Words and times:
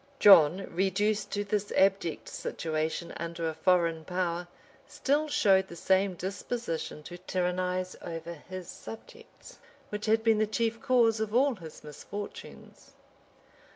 John, 0.17 0.61
reduced 0.73 1.29
to 1.33 1.43
this 1.43 1.71
abject 1.77 2.27
situation 2.27 3.13
under 3.17 3.47
a 3.47 3.53
foreign 3.53 4.03
power, 4.03 4.47
still 4.87 5.27
showed 5.27 5.67
the 5.67 5.75
same 5.75 6.15
disposition 6.15 7.03
to 7.03 7.19
tyrannize 7.19 7.95
over 8.01 8.33
his 8.33 8.67
subjects, 8.67 9.59
which 9.89 10.07
had 10.07 10.23
been 10.23 10.39
the 10.39 10.47
chief 10.47 10.81
cause 10.81 11.19
of 11.19 11.35
all 11.35 11.53
his 11.53 11.83
misfortunes. 11.83 12.93